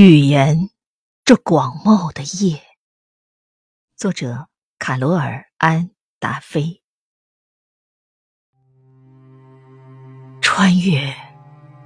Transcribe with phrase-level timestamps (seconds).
[0.00, 0.70] 语言，
[1.24, 2.62] 这广袤的夜。
[3.96, 4.46] 作者：
[4.78, 5.90] 卡罗尔·安
[6.20, 6.84] 达菲。
[10.40, 11.12] 穿越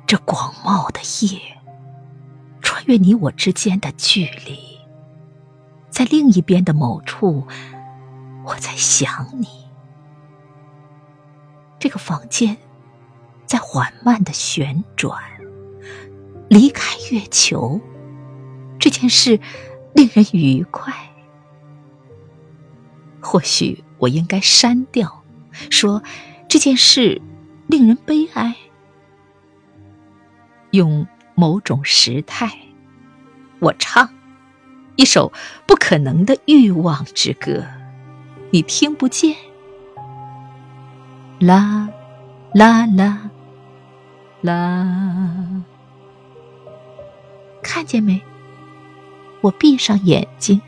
[0.07, 1.41] 这广袤的夜，
[2.61, 4.79] 穿越你我之间的距离，
[5.89, 7.49] 在另一边的某处，
[8.45, 9.49] 我在想你。
[11.79, 12.59] 这个房间
[13.47, 15.19] 在缓慢的旋转，
[16.51, 17.81] 离开月球。
[18.83, 19.39] 这件事
[19.95, 20.93] 令人愉快，
[23.21, 25.23] 或许我应该删掉，
[25.71, 26.03] 说
[26.49, 27.23] 这件事
[27.69, 28.57] 令人悲哀。
[30.73, 31.07] 用
[31.37, 32.59] 某种时态，
[33.61, 34.13] 我唱
[34.97, 35.33] 一首
[35.65, 37.65] 不可能的欲望之歌，
[38.51, 39.37] 你听不见。
[41.39, 41.89] 啦
[42.53, 43.31] 啦啦
[44.41, 45.63] 啦，
[47.63, 48.21] 看见没？
[49.43, 50.63] 我闭上眼睛，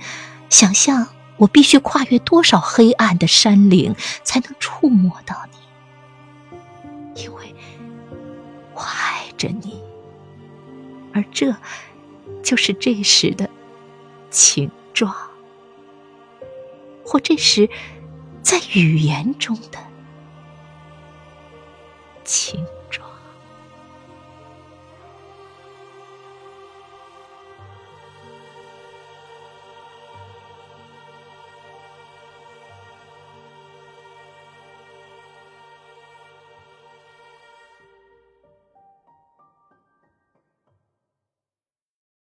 [0.51, 7.55] 想象我必须跨越多少黑暗的山岭，才能触摸到你，因为
[8.75, 9.81] 我爱着你，
[11.13, 11.55] 而这
[12.43, 13.49] 就是这时的
[14.31, 15.15] 情状，
[17.05, 17.71] 或这时
[18.43, 19.79] 在语言中的
[22.25, 22.65] 情。